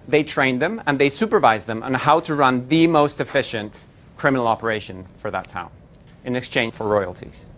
they 0.09 0.25
train 0.25 0.59
them 0.59 0.83
and 0.87 0.99
they 0.99 1.09
supervise 1.09 1.64
them 1.64 1.83
on 1.83 1.95
how 1.95 2.19
to 2.21 2.35
run 2.35 2.66
the 2.69 2.88
most 2.88 3.21
efficient 3.21 3.85
criminal 4.16 4.49
operation 4.49 5.07
for 5.16 5.31
that 5.31 5.47
town 5.47 5.71
in 6.25 6.35
exchange 6.35 6.75
for 6.75 6.87
royalties. 6.87 7.49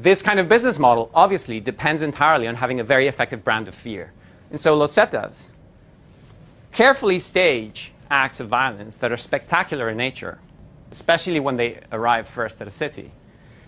This 0.00 0.22
kind 0.22 0.40
of 0.40 0.48
business 0.48 0.78
model 0.78 1.10
obviously 1.12 1.60
depends 1.60 2.00
entirely 2.00 2.48
on 2.48 2.54
having 2.54 2.80
a 2.80 2.84
very 2.84 3.06
effective 3.06 3.44
brand 3.44 3.68
of 3.68 3.74
fear. 3.74 4.14
And 4.48 4.58
so 4.58 4.74
Los 4.74 4.96
Zetas 4.96 5.50
carefully 6.72 7.18
stage 7.18 7.92
acts 8.10 8.40
of 8.40 8.48
violence 8.48 8.94
that 8.94 9.12
are 9.12 9.18
spectacular 9.18 9.90
in 9.90 9.98
nature, 9.98 10.38
especially 10.90 11.38
when 11.38 11.58
they 11.58 11.80
arrive 11.92 12.26
first 12.26 12.62
at 12.62 12.66
a 12.66 12.70
city. 12.70 13.10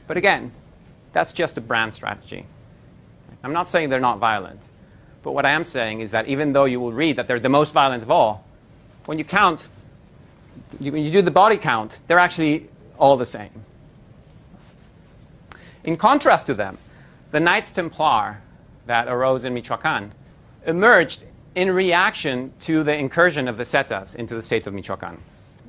But 0.07 0.17
again, 0.17 0.53
that's 1.13 1.35
just 1.35 1.59
a 1.59 1.61
brand 1.61 1.93
strategy. 1.93 2.47
I'm 3.45 3.53
not 3.53 3.69
saying 3.69 3.91
they're 3.91 4.01
not 4.01 4.19
violent, 4.19 4.63
but 5.23 5.33
what 5.33 5.45
I 5.45 5.51
am 5.51 5.65
saying 5.65 6.01
is 6.01 6.13
that 6.13 6.29
even 6.29 6.55
though 6.55 6.65
you 6.65 6.81
will 6.81 6.95
read 6.95 7.17
that 7.17 7.29
they're 7.29 7.41
the 7.41 7.51
most 7.51 7.75
violent 7.75 8.03
of 8.03 8.11
all, 8.11 8.43
when 9.05 9.19
you 9.19 9.25
count, 9.25 9.69
when 10.79 11.05
you 11.05 11.11
do 11.11 11.21
the 11.21 11.31
body 11.31 11.59
count, 11.59 12.01
they're 12.07 12.19
actually 12.19 12.71
all 12.99 13.19
the 13.19 13.27
same. 13.27 13.51
In 15.85 15.97
contrast 15.97 16.47
to 16.47 16.55
them, 16.55 16.79
the 17.33 17.41
Knights 17.41 17.73
Templar 17.73 18.41
that 18.87 19.09
arose 19.09 19.45
in 19.45 19.55
Michoacan 19.55 20.13
emerged 20.67 21.25
in 21.55 21.71
reaction 21.71 22.53
to 22.61 22.83
the 22.83 22.95
incursion 22.95 23.49
of 23.49 23.57
the 23.57 23.65
Zetas 23.65 24.15
into 24.15 24.35
the 24.35 24.43
state 24.43 24.67
of 24.67 24.75
Michoacan. 24.75 25.19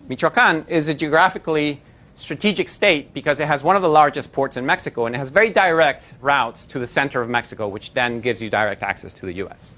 Michoacan 0.08 0.66
is 0.68 0.88
a 0.88 0.94
geographically 0.94 1.82
strategic 2.16 2.70
state 2.70 3.14
because 3.14 3.40
it 3.40 3.48
has 3.48 3.64
one 3.64 3.76
of 3.76 3.82
the 3.82 3.90
largest 3.90 4.32
ports 4.32 4.56
in 4.56 4.66
Mexico 4.66 5.08
and 5.08 5.16
it 5.16 5.18
has 5.18 5.30
very 5.30 5.50
direct 5.50 6.14
routes 6.22 6.68
to 6.68 6.78
the 6.78 6.86
center 6.86 7.22
of 7.22 7.30
Mexico, 7.30 7.68
which 7.68 7.94
then 7.94 8.22
gives 8.22 8.42
you 8.42 8.50
direct 8.50 8.84
access 8.84 9.14
to 9.16 9.26
the 9.26 9.34
US. 9.46 9.74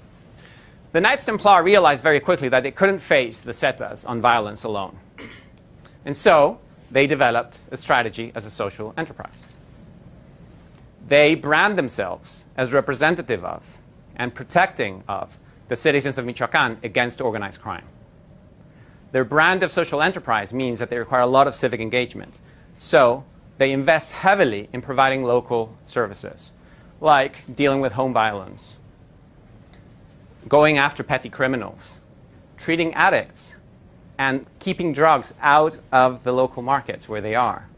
The 0.92 1.00
Knights 1.00 1.24
Templar 1.24 1.62
realized 1.62 2.02
very 2.02 2.20
quickly 2.20 2.48
that 2.50 2.62
they 2.62 2.70
couldn't 2.70 2.98
face 2.98 3.40
the 3.40 3.52
Zetas 3.52 4.06
on 4.08 4.20
violence 4.20 4.64
alone. 4.64 4.98
And 6.04 6.14
so 6.14 6.58
they 6.90 7.06
developed 7.06 7.56
a 7.70 7.76
strategy 7.76 8.32
as 8.34 8.44
a 8.44 8.50
social 8.50 8.92
enterprise. 8.96 9.42
They 11.08 11.34
brand 11.34 11.78
themselves 11.78 12.46
as 12.56 12.72
representative 12.72 13.44
of 13.44 13.78
and 14.16 14.34
protecting 14.34 15.04
of 15.08 15.38
the 15.68 15.76
citizens 15.76 16.18
of 16.18 16.24
Michoacan 16.24 16.78
against 16.82 17.20
organized 17.20 17.60
crime. 17.60 17.84
Their 19.12 19.24
brand 19.24 19.62
of 19.62 19.70
social 19.70 20.02
enterprise 20.02 20.52
means 20.52 20.78
that 20.78 20.90
they 20.90 20.98
require 20.98 21.22
a 21.22 21.26
lot 21.26 21.46
of 21.46 21.54
civic 21.54 21.80
engagement. 21.80 22.38
So 22.76 23.24
they 23.58 23.72
invest 23.72 24.12
heavily 24.12 24.68
in 24.72 24.82
providing 24.82 25.22
local 25.22 25.76
services, 25.82 26.52
like 27.00 27.42
dealing 27.54 27.80
with 27.80 27.92
home 27.92 28.12
violence, 28.12 28.76
going 30.48 30.78
after 30.78 31.02
petty 31.02 31.28
criminals, 31.28 32.00
treating 32.58 32.92
addicts, 32.94 33.56
and 34.18 34.46
keeping 34.58 34.92
drugs 34.92 35.34
out 35.40 35.78
of 35.92 36.24
the 36.24 36.32
local 36.32 36.62
markets 36.62 37.08
where 37.08 37.20
they 37.20 37.34
are. 37.34 37.68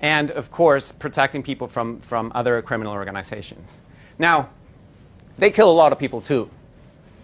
And 0.00 0.30
of 0.30 0.50
course, 0.50 0.92
protecting 0.92 1.42
people 1.42 1.66
from, 1.66 1.98
from 2.00 2.30
other 2.34 2.62
criminal 2.62 2.92
organizations. 2.92 3.80
Now, 4.18 4.48
they 5.38 5.50
kill 5.50 5.70
a 5.70 5.72
lot 5.72 5.92
of 5.92 5.98
people 5.98 6.20
too. 6.20 6.50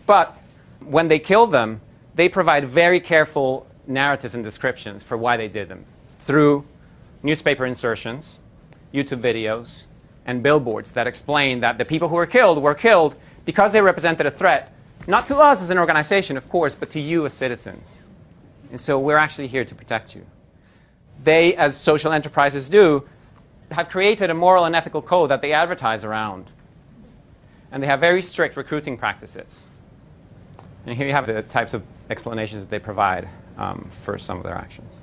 But 0.07 0.40
when 0.81 1.09
they 1.09 1.19
kill 1.19 1.47
them, 1.47 1.81
they 2.14 2.28
provide 2.28 2.64
very 2.64 3.00
careful 3.00 3.66
narratives 3.87 4.35
and 4.35 4.45
descriptions 4.45 5.02
for 5.02 5.16
why 5.16 5.37
they 5.37 5.49
did 5.49 5.69
them 5.69 5.85
through 6.19 6.64
newspaper 7.23 7.66
insertions, 7.66 8.38
YouTube 8.93 9.21
videos, 9.21 9.85
and 10.26 10.43
billboards 10.43 10.93
that 10.93 11.07
explain 11.07 11.61
that 11.61 11.78
the 11.78 11.85
people 11.85 12.09
who 12.09 12.14
were 12.14 12.26
killed 12.26 12.62
were 12.62 12.75
killed 12.75 13.16
because 13.45 13.73
they 13.73 13.81
represented 13.81 14.26
a 14.26 14.31
threat, 14.31 14.73
not 15.07 15.26
to 15.26 15.37
us 15.37 15.62
as 15.62 15.71
an 15.71 15.78
organization, 15.78 16.37
of 16.37 16.49
course, 16.49 16.75
but 16.75 16.88
to 16.90 17.00
you 17.00 17.26
as 17.26 17.35
citizens. 17.35 17.93
And 18.71 18.81
so 18.81 18.99
we're 18.99 19.19
actually 19.19 19.49
here 19.49 19.64
to 19.64 19.75
protect 19.75 20.14
you. 20.14 20.25
They, 21.23 21.54
as 21.56 21.76
social 21.76 22.12
enterprises 22.12 22.68
do, 22.68 23.04
have 23.71 23.88
created 23.88 24.30
a 24.30 24.35
moral 24.35 24.64
and 24.64 24.76
ethical 24.76 25.02
code 25.02 25.30
that 25.30 25.42
they 25.42 25.52
advertise 25.52 26.04
around. 26.04 26.52
And 27.73 27.83
they 27.83 27.87
have 27.87 28.00
very 28.00 28.23
strict 28.23 28.56
recruiting 28.56 28.97
practices. 28.97 29.68
And 30.87 30.97
here 30.97 31.06
you 31.06 31.12
have 31.12 31.26
the 31.26 31.42
types 31.42 31.75
of 31.75 31.83
explanations 32.11 32.62
that 32.62 32.71
they 32.71 32.78
provide 32.78 33.28
um, 33.56 33.88
for 33.90 34.18
some 34.18 34.37
of 34.37 34.44
their 34.44 34.54
actions. 34.54 35.00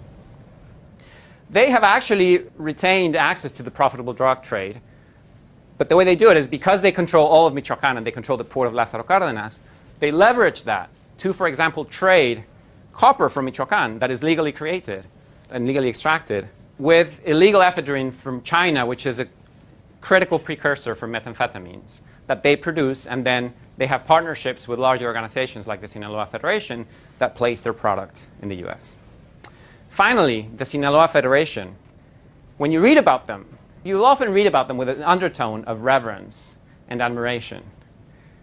They 1.49 1.69
have 1.69 1.83
actually 1.83 2.45
retained 2.57 3.15
access 3.15 3.51
to 3.53 3.63
the 3.63 3.71
profitable 3.71 4.13
drug 4.13 4.41
trade, 4.41 4.79
but 5.77 5.89
the 5.89 5.95
way 5.95 6.05
they 6.05 6.15
do 6.15 6.31
it 6.31 6.37
is 6.37 6.47
because 6.47 6.81
they 6.81 6.91
control 6.91 7.27
all 7.27 7.47
of 7.47 7.53
Michoacan 7.53 7.97
and 7.97 8.05
they 8.05 8.11
control 8.11 8.37
the 8.37 8.45
port 8.45 8.67
of 8.67 8.73
Lázaro 8.73 9.03
Cárdenas, 9.03 9.59
they 9.99 10.11
leverage 10.11 10.63
that 10.63 10.89
to, 11.17 11.33
for 11.33 11.47
example, 11.47 11.83
trade 11.83 12.43
copper 12.93 13.29
from 13.29 13.45
Michoacan 13.45 13.99
that 13.99 14.11
is 14.11 14.23
legally 14.23 14.51
created 14.51 15.05
and 15.51 15.67
legally 15.67 15.89
extracted 15.89 16.47
with 16.77 17.21
illegal 17.25 17.61
ephedrine 17.61 18.11
from 18.11 18.41
China, 18.41 18.85
which 18.85 19.05
is 19.05 19.19
a 19.19 19.27
critical 20.01 20.39
precursor 20.39 20.95
for 20.95 21.07
methamphetamines 21.07 22.01
that 22.27 22.43
they 22.43 22.55
produce 22.55 23.05
and 23.05 23.25
then 23.25 23.53
they 23.77 23.85
have 23.85 24.05
partnerships 24.05 24.67
with 24.67 24.79
large 24.79 25.03
organizations 25.03 25.67
like 25.67 25.81
the 25.81 25.87
Sinaloa 25.87 26.25
Federation 26.25 26.85
that 27.19 27.35
place 27.35 27.59
their 27.59 27.73
product 27.73 28.27
in 28.41 28.49
the 28.49 28.65
US. 28.67 28.95
Finally, 29.89 30.49
the 30.57 30.65
Sinaloa 30.65 31.07
Federation, 31.07 31.75
when 32.57 32.71
you 32.71 32.79
read 32.79 32.97
about 32.97 33.27
them, 33.27 33.45
you'll 33.83 34.05
often 34.05 34.31
read 34.31 34.47
about 34.47 34.67
them 34.67 34.77
with 34.77 34.89
an 34.89 35.03
undertone 35.03 35.63
of 35.65 35.81
reverence 35.81 36.57
and 36.87 37.01
admiration 37.01 37.63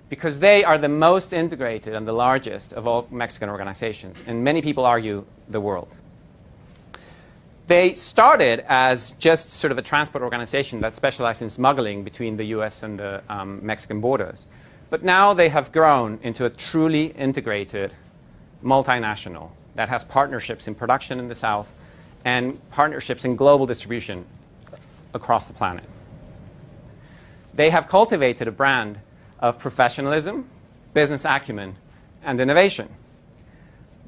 because 0.08 0.40
they 0.40 0.64
are 0.64 0.78
the 0.78 0.88
most 0.88 1.32
integrated 1.32 1.94
and 1.94 2.06
the 2.06 2.12
largest 2.12 2.72
of 2.72 2.86
all 2.86 3.06
Mexican 3.10 3.48
organizations, 3.48 4.24
and 4.26 4.42
many 4.42 4.62
people 4.62 4.86
argue 4.86 5.24
the 5.48 5.60
world. 5.60 5.88
They 7.68 7.94
started 7.94 8.64
as 8.66 9.10
just 9.12 9.50
sort 9.50 9.72
of 9.72 9.78
a 9.78 9.82
transport 9.82 10.24
organization 10.24 10.80
that 10.80 10.94
specialized 10.94 11.42
in 11.42 11.50
smuggling 11.50 12.02
between 12.02 12.38
the 12.38 12.44
US 12.56 12.82
and 12.82 12.98
the 12.98 13.22
um, 13.28 13.60
Mexican 13.62 14.00
borders. 14.00 14.48
But 14.88 15.04
now 15.04 15.34
they 15.34 15.50
have 15.50 15.70
grown 15.70 16.18
into 16.22 16.46
a 16.46 16.50
truly 16.50 17.08
integrated 17.08 17.92
multinational 18.64 19.50
that 19.74 19.90
has 19.90 20.02
partnerships 20.02 20.66
in 20.66 20.74
production 20.74 21.18
in 21.18 21.28
the 21.28 21.34
South 21.34 21.72
and 22.24 22.58
partnerships 22.70 23.26
in 23.26 23.36
global 23.36 23.66
distribution 23.66 24.24
across 25.12 25.46
the 25.46 25.52
planet. 25.52 25.84
They 27.52 27.68
have 27.68 27.86
cultivated 27.86 28.48
a 28.48 28.52
brand 28.52 28.98
of 29.40 29.58
professionalism, 29.58 30.48
business 30.94 31.26
acumen, 31.26 31.76
and 32.22 32.40
innovation. 32.40 32.88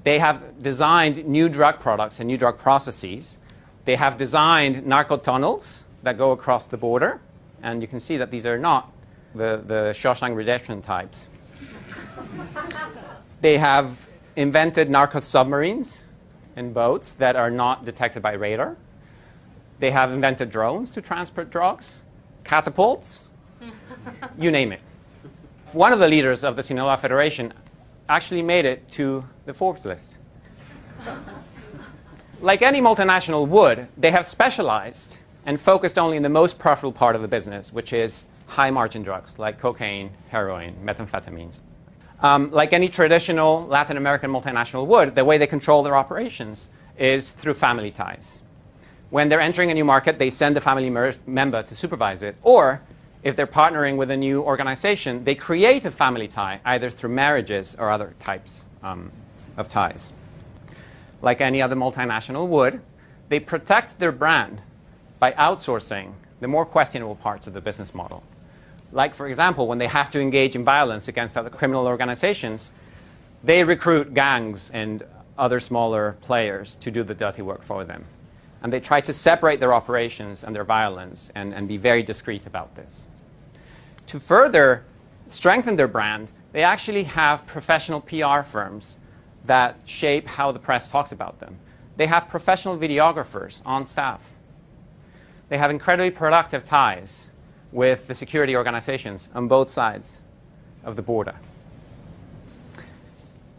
They 0.03 0.19
have 0.19 0.63
designed 0.63 1.27
new 1.27 1.51
drug 1.51 1.79
products 1.79 2.21
and 2.21 2.27
new 2.27 2.39
drug 2.39 2.59
processes. 2.59 3.37
They 3.85 3.97
have 3.97 4.17
designed 4.17 4.87
narco 4.87 5.17
tunnels 5.17 5.85
that 6.03 6.19
go 6.19 6.33
across 6.33 6.67
the 6.67 6.77
border. 6.77 7.21
And 7.63 7.83
you 7.83 7.89
can 7.89 8.01
see 8.01 8.17
that 8.17 8.31
these 8.31 8.47
are 8.47 8.59
not 8.59 8.93
the, 9.35 9.63
the 9.67 9.93
Shawshank 9.95 10.35
Redemption 10.35 10.81
types. 10.81 11.29
they 13.41 13.59
have 13.59 14.09
invented 14.37 14.91
narco 14.91 15.19
submarines 15.19 16.07
and 16.57 16.73
boats 16.75 17.15
that 17.15 17.37
are 17.37 17.51
not 17.51 17.85
detected 17.85 18.23
by 18.23 18.33
radar. 18.33 18.77
They 19.79 19.91
have 19.91 20.13
invented 20.13 20.51
drones 20.51 20.93
to 20.93 21.01
transport 21.01 21.51
drugs, 21.51 22.05
catapults, 22.45 23.31
you 24.39 24.51
name 24.51 24.73
it. 24.73 24.81
One 25.73 25.93
of 25.93 25.99
the 25.99 26.09
leaders 26.09 26.45
of 26.45 26.57
the 26.57 26.63
Sinaloa 26.63 26.97
Federation 26.97 27.53
actually 28.09 28.43
made 28.43 28.65
it 28.65 28.89
to 28.93 29.25
the 29.47 29.55
Forbes 29.55 29.85
list. 29.85 30.19
like 32.41 32.63
any 32.63 32.81
multinational 32.81 33.47
would, 33.49 33.87
they 33.97 34.11
have 34.11 34.27
specialized 34.27 35.19
and 35.47 35.61
focused 35.61 35.99
only 35.99 36.17
in 36.17 36.23
the 36.23 36.29
most 36.29 36.59
profitable 36.59 36.93
part 36.93 37.17
of 37.17 37.23
the 37.23 37.29
business, 37.29 37.73
which 37.73 37.93
is 37.93 38.25
high 38.47 38.71
margin 38.71 39.03
drugs 39.03 39.39
like 39.39 39.59
cocaine, 39.59 40.11
heroin, 40.29 40.75
methamphetamines. 40.85 41.61
Um, 42.21 42.51
like 42.51 42.73
any 42.73 42.89
traditional 42.89 43.67
Latin 43.67 43.97
American 43.97 44.31
multinational 44.31 44.87
would, 44.87 45.15
the 45.15 45.25
way 45.25 45.39
they 45.39 45.47
control 45.47 45.83
their 45.83 45.97
operations 45.97 46.69
is 46.99 47.33
through 47.33 47.55
family 47.55 47.91
ties. 47.91 48.43
When 49.09 49.29
they're 49.29 49.41
entering 49.41 49.71
a 49.71 49.75
new 49.75 49.85
market, 49.85 50.19
they 50.19 50.31
send 50.31 50.57
a 50.57 50.61
family 50.61 50.91
mer- 50.91 51.15
member 51.27 51.63
to 51.63 51.75
supervise 51.75 52.23
it. 52.23 52.37
Or 52.43 52.83
if 53.23 53.37
they're 53.37 53.47
partnering 53.47 53.97
with 53.97 54.11
a 54.11 54.17
new 54.17 54.43
organization, 54.43 55.25
they 55.25 55.35
create 55.35 55.85
a 55.85 55.91
family 55.91 56.29
tie, 56.29 56.61
either 56.65 56.91
through 56.91 57.11
marriages 57.11 57.75
or 57.79 57.91
other 57.91 58.15
types 58.19 58.65
um, 58.83 59.11
of 59.57 59.67
ties. 59.67 60.13
Like 61.23 61.41
any 61.41 61.61
other 61.61 61.77
multinational 61.77 62.49
would, 62.49 62.81
they 63.29 63.41
protect 63.41 63.99
their 63.99 64.13
brand 64.13 64.63
by 65.19 65.33
outsourcing 65.33 66.13
the 66.41 66.49
more 66.49 66.65
questionable 66.65 67.17
parts 67.17 67.47
of 67.47 67.53
the 67.53 67.61
business 67.61 67.95
model. 67.95 68.23
Like, 68.93 69.15
for 69.15 69.29
example, 69.29 69.69
when 69.69 69.79
they 69.79 69.87
have 69.87 70.09
to 70.11 70.21
engage 70.21 70.57
in 70.57 70.65
violence 70.65 71.09
against 71.09 71.37
other 71.37 71.51
criminal 71.51 71.87
organizations, 71.87 72.73
they 73.45 73.63
recruit 73.63 74.15
gangs 74.15 74.71
and 74.71 75.03
other 75.39 75.61
smaller 75.61 76.17
players 76.23 76.77
to 76.77 76.91
do 76.91 77.03
the 77.03 77.15
dirty 77.15 77.43
work 77.43 77.63
for 77.63 77.85
them. 77.85 78.05
And 78.63 78.73
they 78.73 78.81
try 78.81 79.01
to 79.03 79.13
separate 79.13 79.61
their 79.61 79.73
operations 79.73 80.45
and 80.45 80.55
their 80.55 80.65
violence 80.65 81.31
and, 81.35 81.55
and 81.55 81.69
be 81.69 81.77
very 81.77 82.03
discreet 82.03 82.47
about 82.47 82.75
this. 82.75 83.07
To 84.09 84.21
further 84.21 84.85
strengthen 85.29 85.77
their 85.77 85.89
brand, 85.89 86.31
they 86.53 86.63
actually 86.63 87.05
have 87.05 87.47
professional 87.47 88.01
PR 88.01 88.43
firms 88.43 88.99
that 89.45 89.81
shape 89.87 90.27
how 90.27 90.53
the 90.53 90.59
press 90.59 90.91
talks 90.91 91.13
about 91.13 91.39
them. 91.41 91.57
They 91.97 92.07
have 92.07 92.29
professional 92.29 92.79
videographers 92.79 93.61
on 93.65 93.85
staff. 93.85 94.23
They 95.49 95.59
have 95.59 95.71
incredibly 95.71 96.11
productive 96.11 96.65
ties 96.65 97.31
with 97.73 98.07
the 98.07 98.15
security 98.15 98.57
organizations 98.57 99.29
on 99.35 99.49
both 99.49 99.69
sides 99.69 100.23
of 100.85 100.97
the 100.97 101.03
border. 101.03 101.35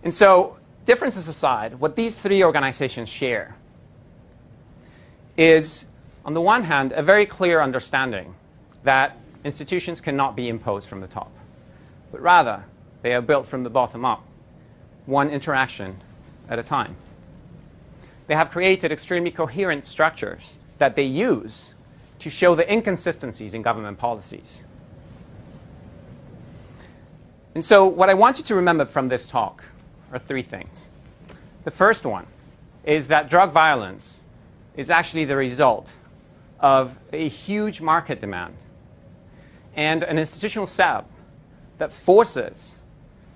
And 0.04 0.14
so, 0.14 0.58
differences 0.86 1.28
aside, 1.28 1.76
what 1.76 1.96
these 1.96 2.16
three 2.16 2.44
organizations 2.44 3.10
share 3.10 3.56
is, 5.38 5.86
on 6.26 6.34
the 6.34 6.42
one 6.42 6.64
hand, 6.64 6.92
a 6.94 7.04
very 7.04 7.26
clear 7.26 7.62
understanding 7.62 8.34
that 8.84 9.18
institutions 9.44 10.02
cannot 10.02 10.36
be 10.36 10.50
imposed 10.50 10.90
from 10.90 11.02
the 11.02 11.08
top, 11.08 11.32
but 12.12 12.22
rather 12.22 12.64
they 13.02 13.14
are 13.14 13.22
built 13.22 13.46
from 13.46 13.64
the 13.64 13.70
bottom 13.70 14.06
up, 14.06 14.24
one 15.12 15.30
interaction 15.30 16.02
at 16.50 16.58
a 16.58 16.64
time. 16.64 16.96
They 18.28 18.36
have 18.36 18.50
created 18.50 18.92
extremely 18.92 19.30
coherent 19.30 19.86
structures 19.86 20.58
that 20.78 20.96
they 20.96 21.04
use 21.04 21.76
to 22.20 22.30
show 22.30 22.56
the 22.56 22.72
inconsistencies 22.72 23.54
in 23.54 23.62
government 23.62 23.98
policies. 23.98 24.66
And 27.54 27.64
so, 27.64 27.86
what 27.86 28.10
I 28.10 28.14
want 28.14 28.38
you 28.38 28.44
to 28.46 28.56
remember 28.56 28.86
from 28.86 29.10
this 29.10 29.28
talk 29.28 29.64
are 30.14 30.20
three 30.20 30.42
things. 30.42 30.92
The 31.66 31.72
first 31.72 32.06
one 32.06 32.26
is 32.86 33.10
that 33.10 33.30
drug 33.30 33.52
violence 33.52 34.24
is 34.78 34.90
actually 34.90 35.26
the 35.26 35.36
result 35.36 35.96
of 36.60 36.98
a 37.12 37.28
huge 37.28 37.82
market 37.82 38.20
demand 38.20 38.56
and 39.76 40.04
an 40.04 40.18
institutional 40.18 40.66
setup 40.66 41.10
that 41.78 41.92
forces 41.92 42.80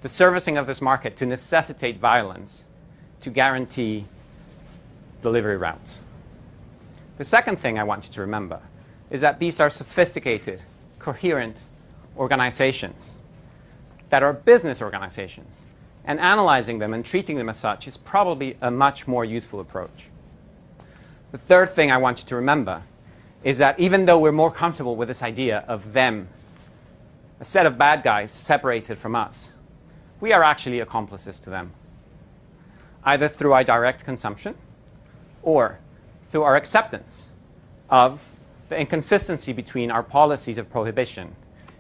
the 0.06 0.10
servicing 0.10 0.56
of 0.56 0.68
this 0.68 0.84
market 0.84 1.16
to 1.16 1.26
necessitate 1.26 1.98
violence 1.98 2.66
to 3.20 3.32
guarantee 3.32 4.06
delivery 5.24 5.58
routes. 5.58 6.04
The 7.16 7.24
second 7.24 7.60
thing 7.60 7.80
I 7.80 7.84
want 7.84 8.06
you 8.06 8.14
to 8.14 8.22
remember 8.22 8.60
is 9.10 9.22
that 9.22 9.40
these 9.40 9.60
are 9.60 9.68
sophisticated, 9.68 10.62
coherent 11.00 11.60
organizations 12.20 13.18
that 14.12 14.22
are 14.22 14.32
business 14.32 14.80
organizations. 14.80 15.66
And 16.04 16.20
analyzing 16.20 16.78
them 16.78 16.94
and 16.94 17.04
treating 17.04 17.36
them 17.36 17.50
as 17.50 17.58
such 17.58 17.88
is 17.88 17.98
probably 17.98 18.58
a 18.62 18.70
much 18.70 19.08
more 19.08 19.26
useful 19.26 19.60
approach. 19.60 20.10
The 21.32 21.40
third 21.40 21.72
thing 21.72 21.92
I 21.92 21.98
want 21.98 22.20
you 22.20 22.28
to 22.28 22.36
remember 22.36 22.84
is 23.44 23.58
that 23.58 23.80
even 23.80 24.06
though 24.06 24.20
we're 24.20 24.32
more 24.32 24.52
comfortable 24.52 24.96
with 24.96 25.08
this 25.08 25.24
idea 25.24 25.66
of 25.68 25.94
them, 25.94 26.28
a 27.40 27.44
set 27.44 27.66
of 27.66 27.80
bad 27.80 28.04
guys 28.04 28.30
separated 28.30 29.00
from 29.00 29.16
us, 29.16 29.55
we 30.26 30.34
are 30.34 30.44
actually 30.44 30.80
accomplices 30.80 31.40
to 31.40 31.52
them, 31.52 31.72
either 33.04 33.28
through 33.28 33.54
our 33.54 33.64
direct 33.64 34.04
consumption 34.04 34.56
or 35.44 35.78
through 36.30 36.42
our 36.42 36.56
acceptance 36.56 37.28
of 37.92 38.28
the 38.70 38.76
inconsistency 38.76 39.54
between 39.54 39.92
our 39.92 40.02
policies 40.02 40.58
of 40.58 40.68
prohibition 40.68 41.36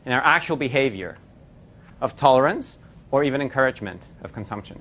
and 0.05 0.13
our 0.13 0.21
actual 0.23 0.55
behavior 0.55 1.17
of 2.01 2.15
tolerance 2.15 2.77
or 3.09 3.23
even 3.23 3.41
encouragement 3.41 4.09
of 4.23 4.31
consumption. 4.31 4.79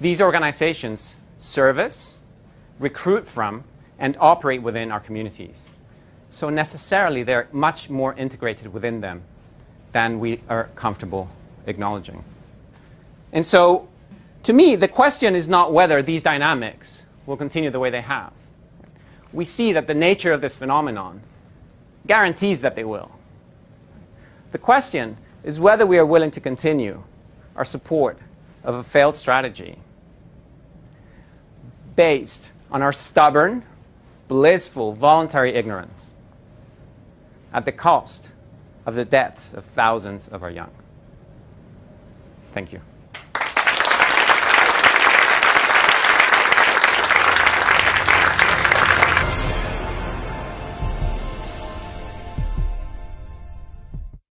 These 0.00 0.20
organizations 0.20 1.16
service, 1.38 2.22
recruit 2.78 3.26
from, 3.26 3.64
and 3.98 4.16
operate 4.20 4.62
within 4.62 4.92
our 4.92 5.00
communities. 5.00 5.68
So 6.28 6.48
necessarily, 6.48 7.24
they're 7.24 7.48
much 7.50 7.90
more 7.90 8.14
integrated 8.14 8.72
within 8.72 9.00
them 9.00 9.24
than 9.98 10.20
we 10.20 10.40
are 10.48 10.68
comfortable 10.76 11.28
acknowledging. 11.66 12.22
And 13.32 13.44
so, 13.44 13.88
to 14.44 14.52
me, 14.52 14.76
the 14.76 14.86
question 14.86 15.34
is 15.34 15.48
not 15.48 15.72
whether 15.72 16.02
these 16.02 16.22
dynamics 16.22 17.04
will 17.26 17.36
continue 17.36 17.68
the 17.68 17.80
way 17.80 17.90
they 17.90 18.02
have. 18.02 18.32
We 19.32 19.44
see 19.44 19.72
that 19.72 19.88
the 19.88 19.96
nature 19.96 20.32
of 20.32 20.40
this 20.40 20.56
phenomenon 20.56 21.20
guarantees 22.06 22.60
that 22.60 22.76
they 22.76 22.84
will. 22.84 23.10
The 24.52 24.58
question 24.58 25.16
is 25.42 25.58
whether 25.58 25.84
we 25.84 25.98
are 25.98 26.06
willing 26.06 26.30
to 26.30 26.40
continue 26.40 27.02
our 27.56 27.64
support 27.64 28.20
of 28.62 28.76
a 28.76 28.84
failed 28.84 29.16
strategy 29.16 29.80
based 31.96 32.52
on 32.70 32.82
our 32.82 32.92
stubborn, 32.92 33.64
blissful, 34.28 34.92
voluntary 34.92 35.54
ignorance 35.54 36.14
at 37.52 37.64
the 37.64 37.72
cost 37.72 38.32
of 38.88 38.94
the 38.94 39.04
deaths 39.04 39.52
of 39.52 39.66
thousands 39.66 40.28
of 40.28 40.42
our 40.42 40.50
young. 40.50 40.70
Thank 42.52 42.72
you. 42.72 42.80